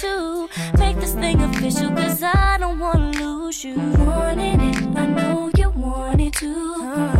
[0.00, 3.76] to make this thing official, cause I don't wanna lose you.
[3.76, 6.76] Wanted it, I know you wanted to.
[6.76, 7.15] too.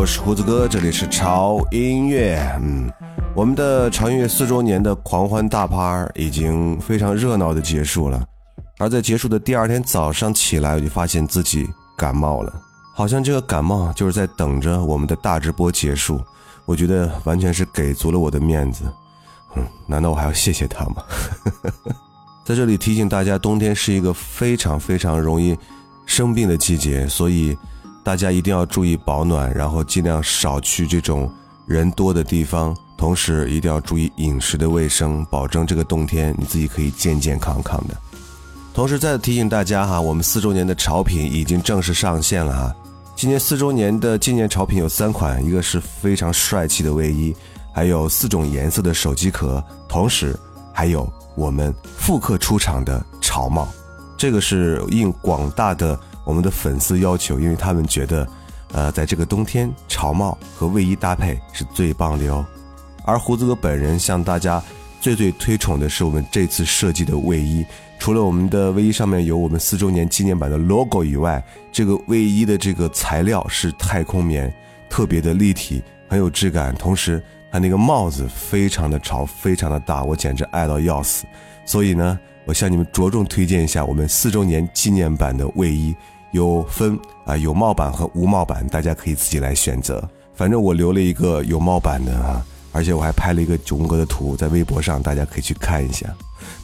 [0.00, 2.40] 我是胡子哥，这里是潮音乐。
[2.62, 2.90] 嗯，
[3.34, 8.24] 我们的潮音乐四周年的狂欢大趴已经非常热闹的结束了，
[8.78, 11.68] 而在结束的第二天早上起来，我就发现自己
[11.98, 12.50] 感冒了，
[12.94, 16.18] 好像这个感冒就是在等着我们的大直播结束。
[16.64, 18.84] 我觉得完全是给足了我的面子，
[19.54, 21.04] 嗯，难道我还要谢谢他吗？
[22.42, 25.54] 在这里提醒大家，冬天是一个非常非常容易
[26.06, 27.54] 生病的季节，所以。
[28.02, 31.30] 大家一定要注意保暖然后尽量少去这种
[31.66, 37.96] 人多的地方同时一定要注意饮食的卫生保证这个冬天你自己可以健健康康的。
[38.72, 42.74] 同时再次提醒大家哈我们四周年的潮品已经正式上线了哈。
[43.16, 47.34] 今年四周年的纪念潮品有三款一个是非常帅气的卫衣
[47.72, 50.34] 还有四种颜色的手机壳同时
[50.72, 53.68] 还有我们复刻出厂的潮帽。
[54.20, 58.26] 这个是应广大的我们的粉丝要求，因为他们觉得，
[58.72, 62.44] 呃，在这个冬天，潮帽和卫衣搭配是最棒的哟。
[63.04, 64.62] 而胡子哥本人向大家
[65.00, 67.64] 最最推崇的是我们这次设计的卫衣。
[67.98, 74.52] 除了我们的卫衣上面有我们四周年纪念版的 logo 以外，这个卫衣的这个材料是太空棉，
[74.88, 76.74] 特别的立体，很有质感。
[76.76, 81.26] 同时，它那个帽子非常的潮，非常的大，我简直爱到要死。
[81.66, 82.18] 所以呢，
[82.50, 85.94] 我向你们着重推荐一下我们四周年纪念版的卫衣，
[86.32, 90.02] 有分啊有帽版和无帽版，大家可以自己来选择。
[90.34, 92.44] 反正我留了一个有帽版的啊。
[92.72, 96.08] 而且我还拍了一个九宫格的图，在微博上大家可以去看一下。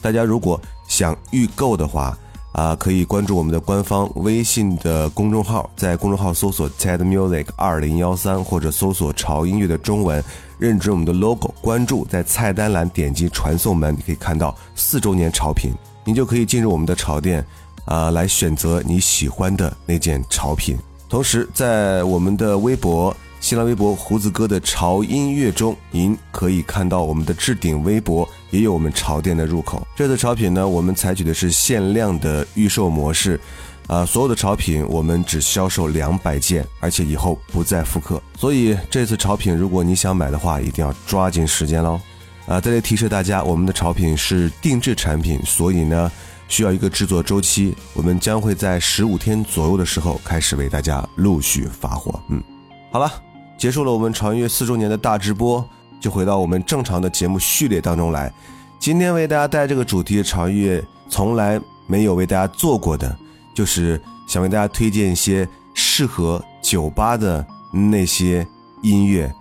[0.02, 2.18] 大家如果想预购的话，
[2.50, 10.22] 啊，可以关注我们的官方微信的公众号，在公众号搜索 TED Music 二零幺三，或者搜索潮音乐的中文，
[10.58, 15.72] 认准我们的 logo，关注，在菜单栏点击传送门，你可以看到四周年潮品，
[16.04, 17.44] 您就可以进入我们的潮店，
[17.84, 20.76] 啊，来选择你喜欢的那件潮品。
[21.08, 23.16] 同时，在我们的微博。
[23.38, 29.86] 新浪微博胡子哥的潮音乐中，您可以看到我们的置顶微博也有我们潮店的入口。
[29.94, 33.38] 这次潮品呢，我们采取的是限量的预售模式，
[33.86, 38.20] 啊，所有的潮品我们只销售两百件，而且以后不再复刻。
[38.36, 42.00] 所以这次潮品，如果你想买的话，一定要抓紧时间喽。
[42.46, 46.10] 啊，再来提示大家，我们的潮品是定制产品，所以呢，
[46.48, 52.20] 需要一个制作周期，我们将会在十五天左右的时候开始为大家陆续发货。
[52.28, 52.42] 嗯，
[52.90, 53.10] 好了。
[53.58, 55.66] 结束了我们潮音乐四周年的大直播，
[55.98, 58.30] 就回到我们正常的节目序列当中来。
[58.78, 63.16] 今天为大家带这个主题的潮音乐，从来没有为大家做过的，
[63.56, 67.44] 就是想为大家推荐一些适合酒吧的
[67.90, 68.46] 那些
[68.82, 69.32] 音乐。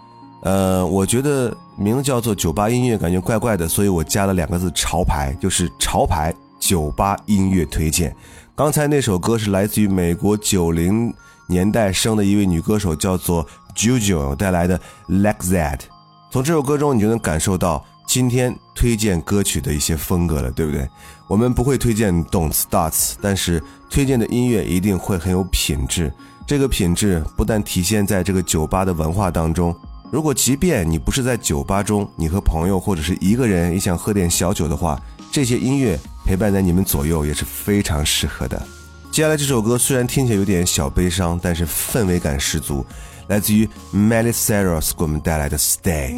[0.41, 8.15] 呃，我觉得名字叫做酒吧音乐，感觉怪怪的，所以我加了两个字“潮牌”，就是潮牌酒吧音乐推荐。
[8.55, 11.13] 刚才那首歌是来自于美国九零
[11.47, 13.45] 年代生的一位女歌手，叫做。
[13.75, 15.81] JoJo 带来的 Like That，
[16.31, 20.87] 从这首歌中你就能感受到今天推荐歌曲的一些风格了，对不对？
[21.27, 26.13] 我们不会推荐 Don't Start，，但是推荐的音乐一定会很有品质。
[26.47, 29.75] 这个品质不但体现在这个酒吧的文化当中，
[30.11, 35.01] 如果即便你不是在酒吧中，你和朋友或者是一个人也想喝点小酒的话，
[35.31, 38.61] 这些音乐陪伴在你们左右也是非常适合的。
[39.11, 42.85] 接下来这首歌虽然听起来有点小悲伤，但是氛围感十足。
[43.27, 46.15] 来自于 Miley Cyrus 给我们带来的 Stay。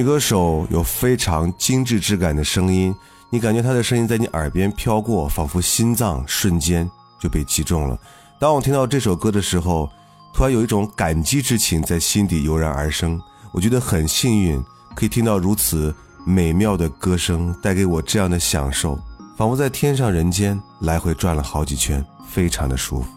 [0.00, 2.94] 女歌手有非常精致质感的声音
[3.28, 7.98] 你感觉她的声音在你耳边飘过仿佛心脏瞬间就被击中了。
[8.38, 9.90] 当我听到这首歌的时候
[10.32, 13.20] 突然有一种感激之情在心底油然而生
[13.52, 14.58] 我觉得很幸运
[14.94, 18.98] 可以听到如此美妙的歌声带给我这样的享受
[19.36, 23.08] 仿佛在天上人间来回转了好几圈非常的舒服。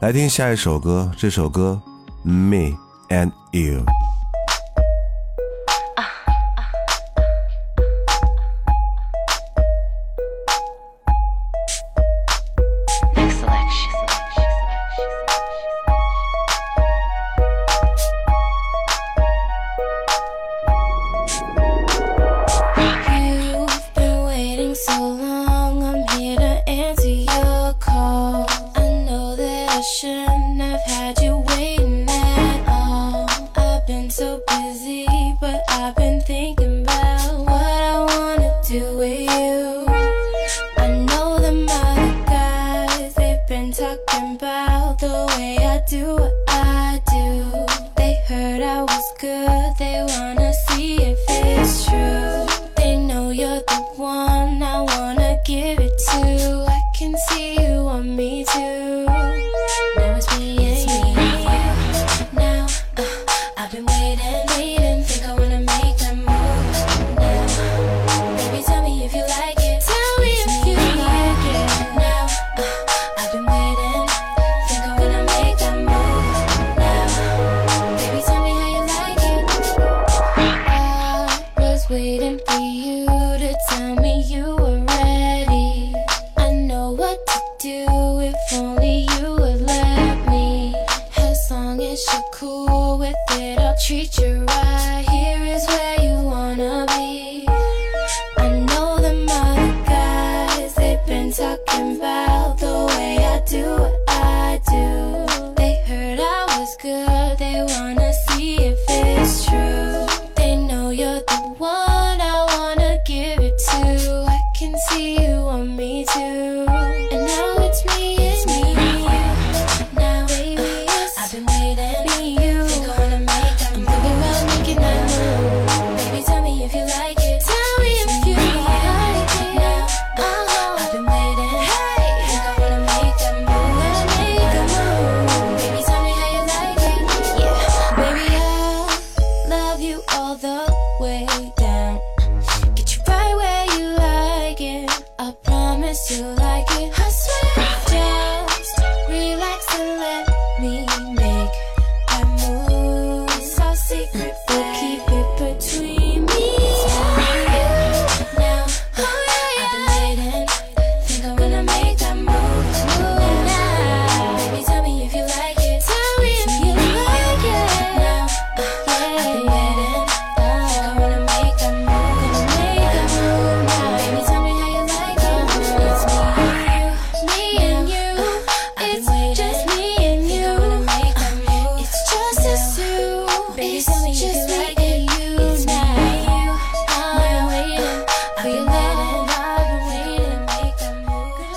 [0.00, 1.78] 来听下一首歌这首歌
[2.22, 2.72] me
[3.10, 3.84] and you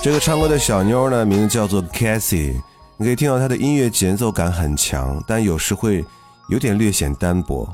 [0.08, 2.62] 这个唱歌的小妞呢，名字叫做 Cassie，
[2.96, 6.06] 你可以听到她的音乐节奏感很强，但有时会
[6.48, 7.68] 有点略显单薄。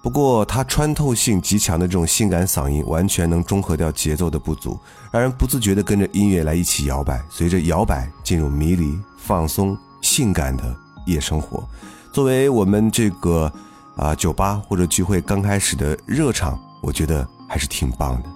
[0.00, 4.78] 不过她穿透性极强的这种性感嗓音，完全能中和掉节奏的不足，
[5.10, 10.76] 让人不自觉地跟着音乐来一起摇摆，随着摇摆进入迷离、放松、性感的
[11.06, 11.68] 夜生活。
[12.12, 13.52] 作为我们这个
[13.96, 18.28] 啊酒吧或者聚会刚开始的热场，我觉得还是挺棒的。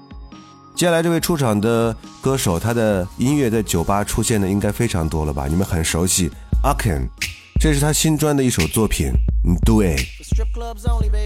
[0.79, 5.49] 接下来这位出场的歌手，他的音乐在酒吧出现的应该非常多了吧？
[5.49, 6.31] 你们很熟悉
[6.63, 7.09] a k e n
[7.61, 9.11] 这是他新专的一首作品，
[9.65, 9.97] 对。
[9.97, 11.11] For strip clubs only,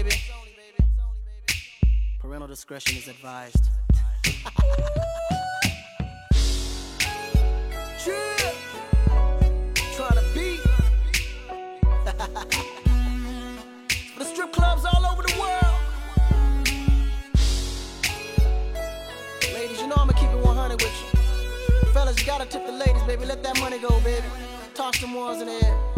[20.73, 21.91] 100 with you.
[21.91, 23.25] Fellas, you gotta tip the ladies, baby.
[23.25, 24.25] Let that money go, baby.
[24.73, 25.92] Toss them ones in the air.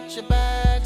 [0.00, 0.79] Get your back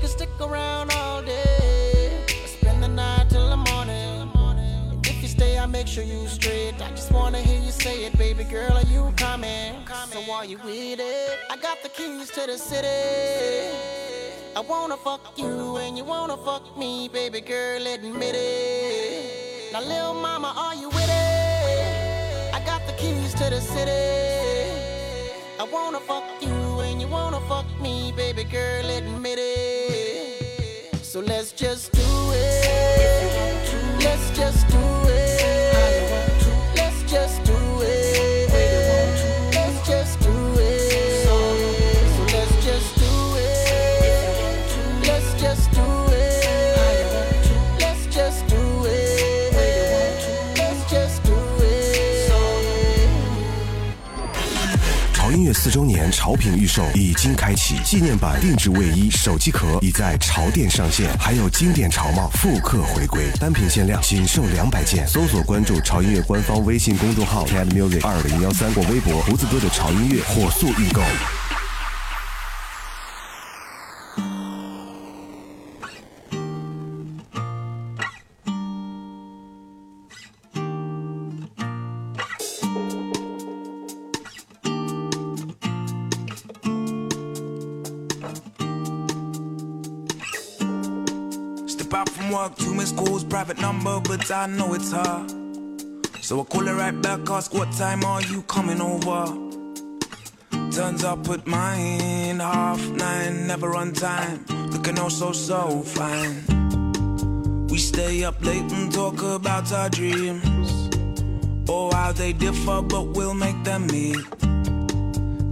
[0.00, 4.30] can stick around all day, spend the night till the morning.
[4.90, 6.74] And if you stay, I make sure you straight.
[6.80, 8.72] I just wanna hear you say it, baby girl.
[8.72, 9.74] Are you coming?
[10.10, 11.38] So are you with it?
[11.50, 13.76] I got the keys to the city.
[14.56, 17.86] I wanna fuck you and you wanna fuck me, baby girl.
[17.86, 19.72] Admit it.
[19.72, 22.54] Now, little mama, are you with it?
[22.54, 24.00] I got the keys to the city.
[25.60, 29.49] I wanna fuck you and you wanna fuck me, baby girl, admit it.
[31.10, 33.98] So let's just do it.
[33.98, 34.69] Let's just
[55.62, 65.06] 四周年潮品预售已经开启，纪念版定制卫衣、手机壳已在潮店上线，还有经典潮帽复刻回归，单品限量，仅售两百件。
[65.06, 71.02] 搜索关注潮音乐官方微信公众号 Cat Music 二零幺三或微博胡子哥的潮音乐，火速预购。
[92.30, 95.26] Back from work, two missed calls, private number, but I know it's her.
[96.20, 99.26] So I call her right back, ask what time are you coming over?
[100.72, 104.44] Turns up at mine, half nine, never on time.
[104.70, 107.66] Looking oh so, so fine.
[107.68, 110.90] We stay up late and talk about our dreams.
[111.68, 114.18] Oh, how they differ, but we'll make them meet.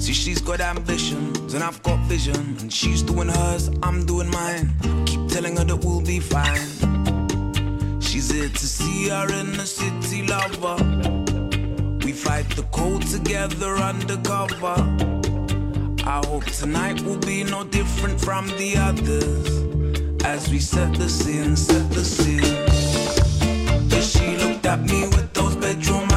[0.00, 2.56] See, she's got ambitions and I've got vision.
[2.60, 4.72] And she's doing hers, I'm doing mine.
[5.28, 8.00] Telling her that we'll be fine.
[8.00, 10.76] She's here to see her in the city lover.
[12.04, 14.76] We fight the cold together undercover.
[16.04, 20.24] I hope tonight will be no different from the others.
[20.24, 22.64] As we set the scene, set the scene.
[23.90, 26.08] But she looked at me with those bedroom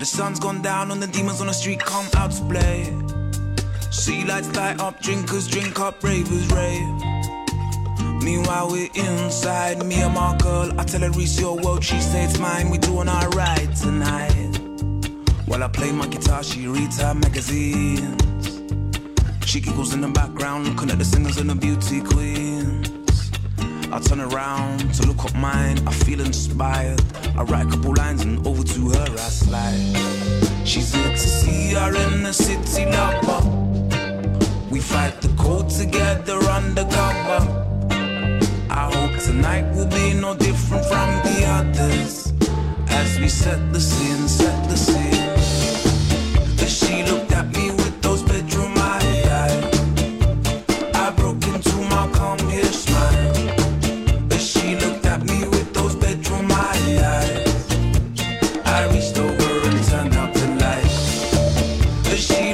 [0.00, 2.84] the sun's gone down and the demons on the street come out to play.
[3.90, 6.88] Sea lights light up, drinkers drink up, ravers rave.
[8.22, 10.72] Meanwhile we're inside, me and my girl.
[10.80, 12.70] I tell her Reese your world, she say it's mine.
[12.70, 14.58] We doing alright tonight.
[15.44, 18.22] While I play my guitar, she reads her magazines.
[19.44, 22.89] She giggles in the background, looking at the singers and the beauty queens.
[23.92, 27.02] I turn around to look up mine, I feel inspired.
[27.36, 30.64] I write a couple lines and over to her I slide.
[30.64, 33.42] She's here to see her in the city lover.
[34.70, 37.40] We fight the cold together undercover.
[38.70, 42.32] I hope tonight will be no different from the others.
[42.88, 45.09] As we set the scene, set the scene.
[62.20, 62.49] She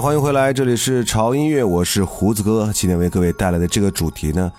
[0.00, 2.72] 欢迎回来，这里是潮音乐，我是胡子哥。
[2.72, 4.50] 今天为各位带来的这个主题呢，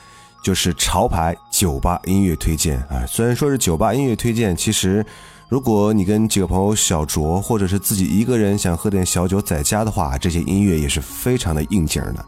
[0.44, 3.04] 就是潮牌酒吧音乐推荐啊。
[3.08, 5.04] 虽然说是酒吧音乐推荐，其实
[5.50, 12.24] 如果你跟几个朋友小酌，或者是自己一个人想喝点小酒在家的话，这些音乐也是非常的应景的。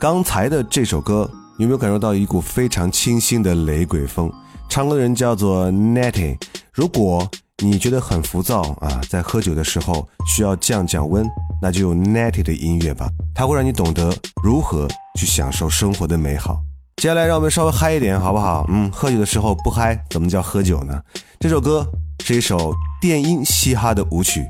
[0.00, 4.32] 刚才的这首歌，有没有感受到一股非常清新的雷鬼风？
[4.70, 6.38] 唱歌的人叫做 Natty。
[6.72, 7.30] 如果
[7.64, 11.26] 你觉得很浮躁啊，在喝酒的时候需要降降温，
[11.60, 14.86] 那就用 Natty 的音乐吧，它会让你懂得如何
[15.18, 16.60] 去享受生活的美好。
[16.96, 18.64] 接下来让我们稍微嗨一点，好不好？
[18.68, 21.00] 嗯，喝酒的时候不嗨，怎么叫喝酒呢？
[21.40, 21.86] 这首歌
[22.24, 24.44] 是一首电音嘻哈的舞曲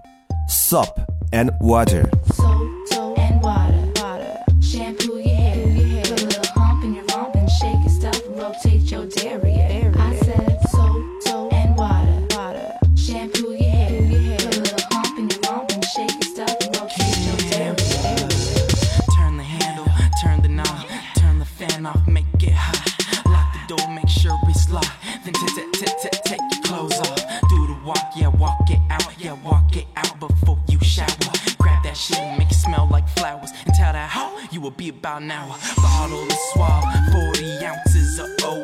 [0.50, 0.88] ，SOP
[1.32, 2.53] and Water。
[23.76, 24.90] Door, make sure it's locked.
[25.24, 27.24] Take, take, take your clothes off.
[27.48, 31.08] Do the walk, yeah, walk it out, yeah, walk it out before you shower.
[31.58, 33.50] Grab that shit and make it smell like flowers.
[33.66, 35.56] And tell that hoe you will be about an hour.
[35.76, 38.62] Bottle to swab, 40 ounces of OE.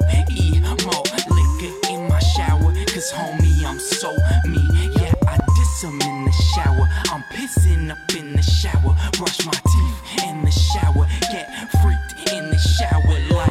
[0.87, 1.05] More
[1.37, 4.11] liquor in my shower, cause homie, I'm so
[4.47, 4.63] me.
[5.01, 6.89] Yeah, I diss 'em in the shower.
[7.13, 8.97] I'm pissing up in the shower.
[9.19, 11.07] Brush my teeth in the shower.
[11.33, 11.47] Get
[11.83, 13.50] freaked in the shower like.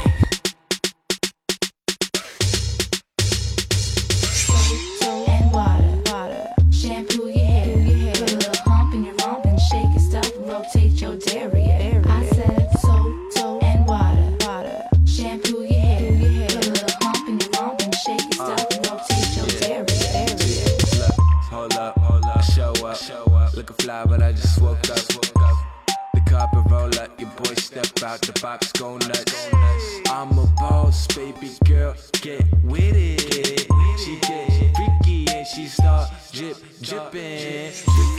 [28.09, 29.49] Out the box, go nuts.
[30.09, 33.67] I'm a boss, baby girl, get with it.
[33.99, 38.18] She get freaky and she start drip, dripping.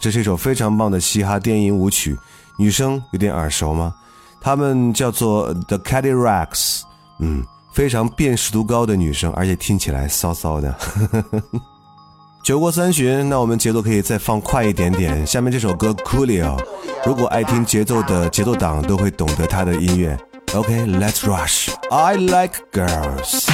[0.00, 2.16] 这是一首非常棒的嘻哈电音舞曲，
[2.58, 3.94] 女生有点耳熟吗？
[4.40, 6.82] 她们叫做 The Cadillacs，
[7.18, 10.74] 嗯，非常辨识度高的女生，而且听起来骚骚的。
[12.44, 15.26] 酒过三巡，那我们节奏可以再放快一点点。
[15.26, 16.56] 下面这首歌 Coolio，
[17.04, 20.16] 如果爱听节奏的节奏党都会懂得它的音乐。
[20.54, 21.74] OK，Let's、rush。
[21.90, 23.48] I like girls。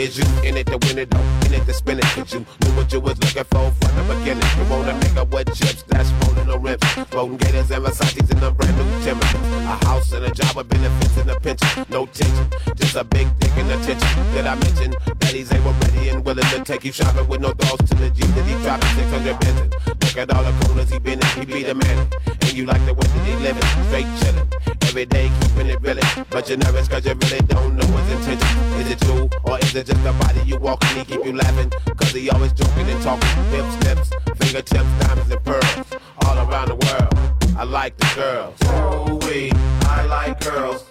[0.00, 1.20] Is you in it to win it though?
[1.44, 2.04] In it to spin it?
[2.16, 4.48] Cause you knew what you was looking for from the beginning.
[4.56, 6.82] You wanna a nigga with chips that's rolling no rims.
[7.12, 9.44] Floating gators and Versace's in a brand new Timberland.
[9.68, 11.84] A house and a job with benefits and a pension.
[11.90, 14.08] No tension, just a big dick and attention.
[14.32, 17.52] Did I mention that he's able, ready, and willing to take you shopping with no
[17.52, 19.70] thoughts to the G that he dropping 600 Benson.
[19.84, 22.08] Look at all the corners he been in, he be the man.
[22.40, 24.80] And you like the way that he living, straight chillin'.
[24.88, 26.00] Every day keeping it real.
[26.30, 28.58] But you're nervous cause you really don't know his intention.
[28.80, 31.70] Is it true or is it the body you walk and he keep you laughing?
[31.96, 33.28] Cause he always joking and talking.
[33.50, 35.86] Hips, fingertips, diamonds and pearls.
[36.26, 37.30] All around the world.
[37.56, 38.56] I like the girls.
[38.64, 39.50] Ooh wee,
[39.82, 40.89] I like girls.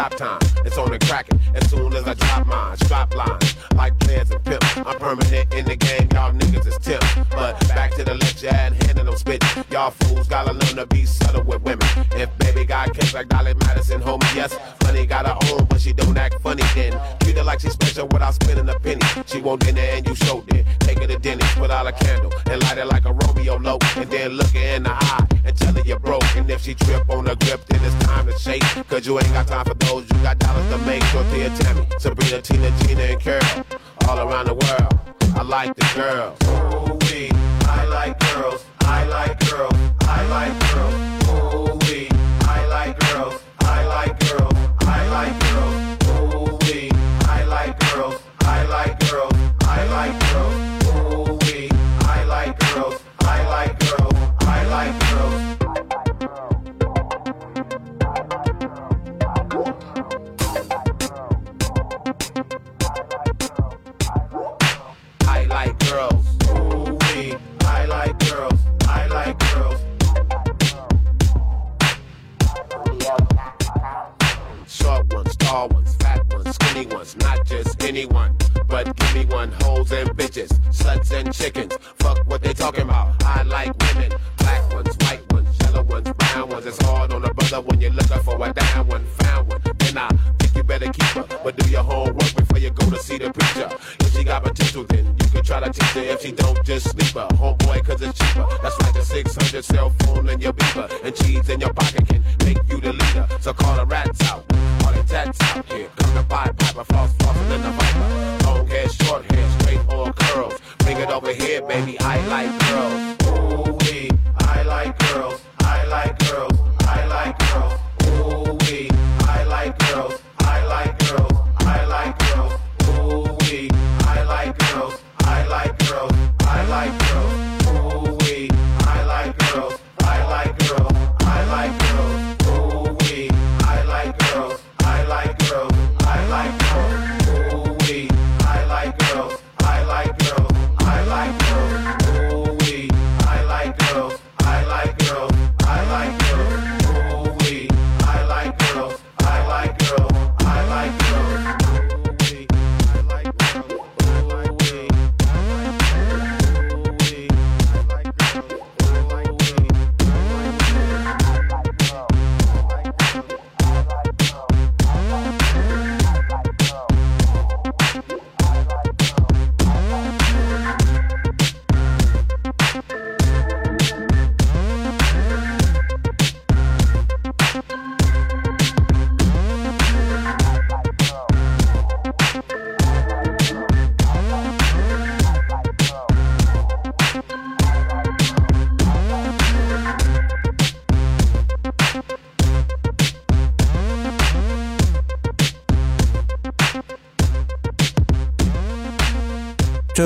[0.00, 0.38] Stop time.
[0.64, 2.76] It's on and cracking as soon as I drop mine.
[2.78, 4.76] Strap lines like players and pimps.
[4.78, 6.08] I'm permanent in the game.
[6.12, 7.06] Y'all niggas is tips.
[7.30, 9.44] But back to the lecture and handing them spit.
[9.70, 11.86] Y'all fools gotta learn to be subtle with women.
[12.12, 14.56] If baby got cake like Dolly Madison, homie, yes.
[14.84, 16.98] Money got her own, but she don't act funny then.
[17.20, 19.02] Treat her like she's special without spending a penny.
[19.26, 20.64] She want dinner and you showed it.
[20.80, 23.78] Take her to Denny's, put out a candle and light it like a Romeo low.
[23.96, 26.24] And then look her in the eye and tell her you're broke.
[26.36, 28.62] And if she trip on the grip, then it's time to shake.
[28.88, 29.89] Cause you ain't got time for those.
[29.98, 31.02] You got dollars to make.
[31.10, 33.66] Dorothea Tammy, Sabrina, Tina, Gina, and Carol.
[34.08, 34.94] All around the world.
[35.34, 36.38] I like the girls.
[36.44, 37.30] Ooh wee,
[37.62, 38.64] I like girls.
[38.82, 39.74] I like girls.
[40.02, 41.19] I like girls.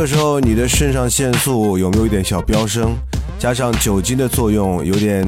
[0.06, 2.94] 这时候你的肾上腺素有没有一点小飙升？
[3.38, 5.26] 加上酒精的作用，有点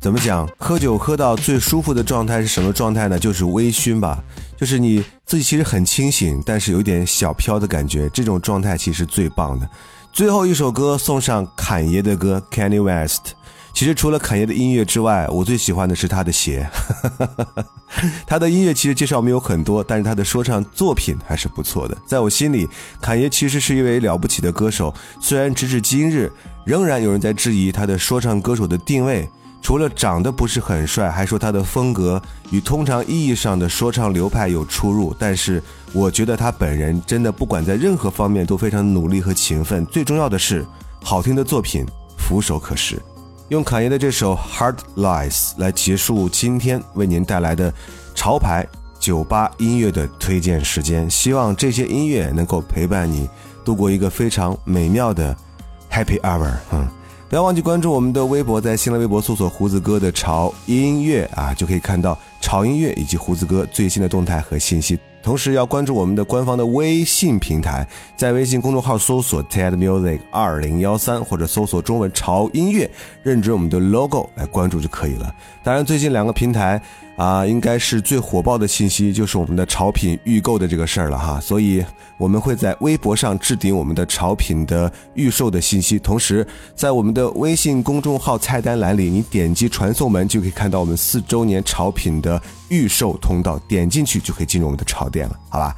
[0.00, 0.48] 怎么讲？
[0.56, 3.18] 喝酒喝到最舒服的状态是什么状态呢？
[3.18, 4.18] 就是微醺吧，
[4.56, 9.68] 就是你自己其实很清醒，但是有一点小飘的感觉，这种状态其实最棒的。
[10.10, 13.34] 最后一首歌送上侃爷的歌 Kanye West。
[13.72, 16.68] 其实除了侃爷的音乐之外，我最喜欢的是他的鞋。
[18.26, 21.96] 他的音乐其实介绍没有很多，但是他的说唱作品还是不错的。
[22.06, 22.68] 在我心里，
[23.00, 24.92] 侃爷其实是一位了不起的歌手。
[25.20, 26.30] 虽然直至今日，
[26.64, 29.28] 仍然有人在质疑他的说唱歌手的定位。
[29.60, 32.20] 除了长得不是很帅，还说他的风格
[32.50, 35.14] 与通常意义上的说唱流派有出入。
[35.18, 35.62] 但是
[35.92, 39.84] 我觉得他本人真的不管在任何方面都非常努力和勤奋。
[39.86, 40.64] 最重要的是，
[41.02, 41.84] 好听的作品
[42.16, 43.00] 俯首可视。
[43.48, 47.72] 用侃爷的这首《Hard Lies》来结束今天为您带来的
[48.14, 48.66] 潮牌
[49.00, 51.08] 酒吧音乐的推荐时间。
[51.08, 53.26] 希望这些音乐能够陪伴你
[53.64, 55.34] 度过一个非常美妙的
[55.90, 56.52] Happy Hour。
[56.72, 56.86] 嗯，
[57.30, 64.98] 不要忘记关注我们的微博，在新浪微博搜索“胡子哥的潮音乐”啊，就可以看到潮音乐以及胡子哥最新的动态和信息。
[65.28, 72.90] 同时要关注我们的官方的微信平台，在微信公众号搜索 TED Music 二零幺三或者搜索中文潮音乐，
[73.22, 75.34] 认准我们的 logo 来关注就可以了。
[75.62, 76.80] 当然，最近两个平台
[77.18, 81.84] 啊，应该是最火爆的信息就是我们的潮品预购的这个事儿了哈，所以
[82.16, 86.46] 我们会在微博上置顶我们的潮品的预售的信息，同时
[86.76, 95.74] 在我们的微信公众号菜单栏里，你点击传送门就可以看到我们四周年潮品的预售通道，点进去就可以进入我们的潮店了，好吧？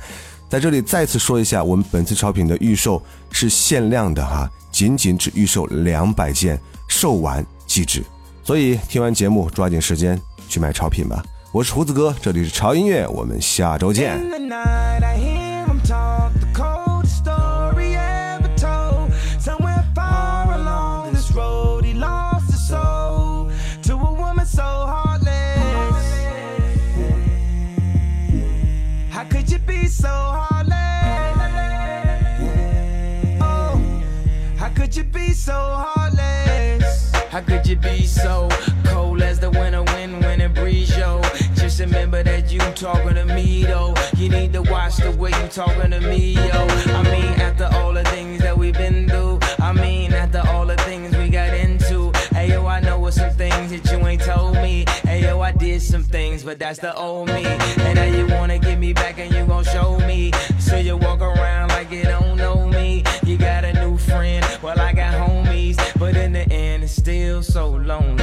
[0.50, 8.04] 在这里再次说一下，我们本次潮品的预售是限量的哈，仅仅只预售两百件，售完即止。
[8.42, 10.20] 所以听完节目，抓紧时间
[10.50, 11.22] 去买潮品吧。
[11.52, 14.20] 我是胡子哥，这里是潮音乐，我们下周见。
[42.80, 43.94] Talking to me, though.
[44.16, 46.66] You need to watch the way you talking to me, yo.
[46.96, 50.78] I mean, after all the things that we've been through, I mean, after all the
[50.78, 52.10] things we got into.
[52.30, 54.86] Hey, yo, I know what some things that you ain't told me.
[55.02, 57.44] Hey, yo, I did some things, but that's the old me.
[57.44, 60.32] And now you wanna get me back and you gon' show me.
[60.58, 63.04] So you walk around like you don't know me.
[63.26, 65.76] You got a new friend, well, I got homies.
[65.98, 68.19] But in the end, it's still so lonely.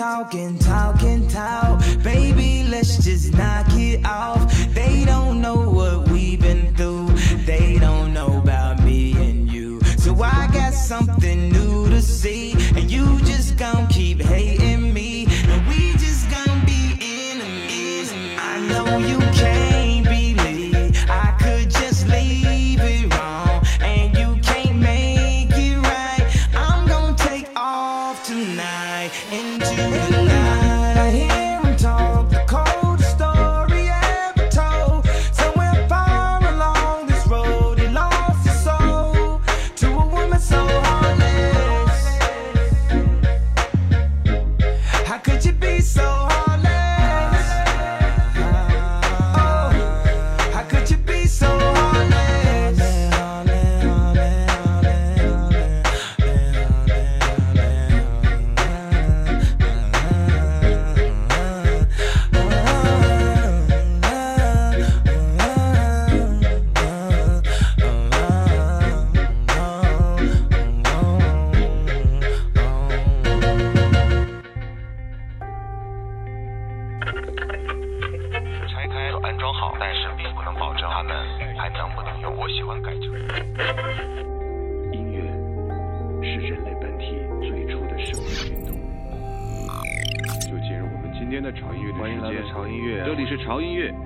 [0.00, 1.84] Talking, talking, talk.
[2.02, 4.50] Baby, let's just knock it off.
[4.72, 6.09] They don't know what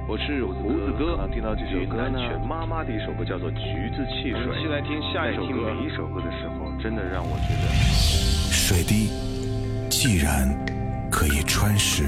[0.06, 1.16] 我是胡子哥。
[1.16, 4.40] 刚听到这首歌呢，犬妈妈的一首歌叫做《橘子汽水》。
[4.60, 5.72] 先来听下一首歌。
[5.72, 7.72] 每一首歌的时候，真的让我觉得，
[8.52, 9.08] 水滴
[9.88, 10.46] 既然
[11.10, 12.04] 可以穿石，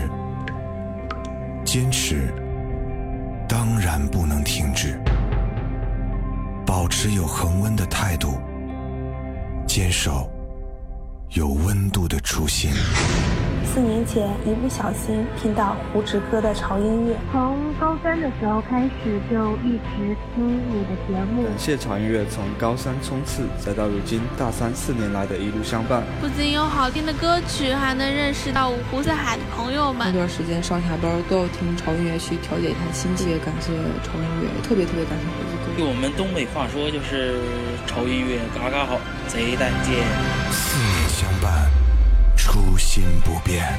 [1.65, 2.29] 坚持
[3.49, 5.01] 当然不能停止，
[6.67, 8.39] 保持有恒温的态度，
[9.67, 10.31] 坚守
[11.31, 12.71] 有温度的初心。
[13.77, 21.43] 四年前，一不小心听到胡子哥的潮音乐，从高三的时候开始就一直听你的节目。
[21.45, 26.03] 感谢潮音乐从高三冲刺，再到如今大三四年来的一路相伴。
[26.23, 30.07] 不仅有好听的歌曲，还能认识到五湖四海的朋友们。
[30.09, 33.73] 那段时间上下班都要听潮音乐去调节一下心情，特别感谢
[34.09, 35.83] 潮音乐，特别特别感谢胡子哥。
[35.85, 37.37] 用我们东北话说就是
[37.87, 38.99] 潮音乐嘎嘎好，
[39.29, 39.93] 贼带劲。
[40.51, 41.86] 四年相伴。
[42.47, 43.77] 初心不变。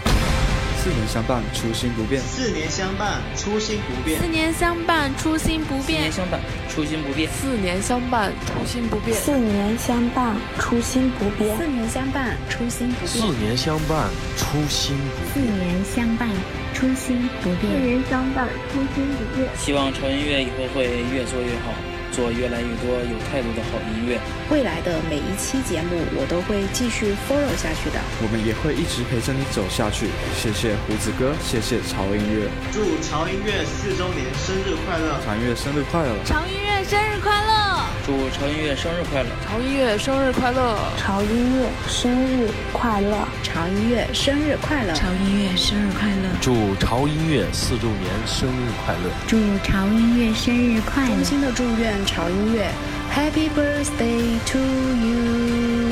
[0.84, 2.22] 四年相伴，初心不变。
[2.22, 4.20] 四年相伴，初心不变。
[4.20, 5.96] 四年相伴，初心不变。
[5.96, 7.32] 四年相伴，初心不变。
[7.38, 9.18] 四年相伴，初心不变。
[9.18, 11.58] 四年相伴，初心不变。
[11.58, 13.16] 四年相伴，初心不变。
[13.16, 15.32] 四年相伴，初心不变。
[15.32, 16.30] 四年相伴，
[16.76, 17.72] 初心不变。
[17.72, 19.48] 四年相伴，初心不变。
[19.56, 21.72] 希望潮音乐以后会越做越好。
[22.18, 24.18] 做越来越多有态度的好音乐。
[24.50, 28.02] 未来的每一期节目，我都会继续 follow 下去的。
[28.18, 30.10] 我们也会一直陪着你走下去。
[30.34, 32.50] 谢谢胡子哥，谢谢潮音乐。
[32.74, 35.22] 祝潮音乐四周年生日快乐！
[35.22, 36.10] 潮音乐生日快乐！
[36.26, 37.84] 潮音乐生日快乐！
[38.06, 39.30] 祝潮音乐生日快乐！
[39.46, 40.78] 潮音乐生日快乐！
[40.96, 43.28] 潮音乐生日快乐！
[43.44, 44.94] 潮音乐生日快乐！
[44.94, 46.30] 潮音乐生日快乐！
[46.40, 49.12] 祝潮音乐四周年生日快乐！
[49.28, 51.10] 祝潮音乐生日快乐！
[51.10, 52.72] 衷心的祝愿潮音乐
[53.14, 55.87] Happy Birthday to you！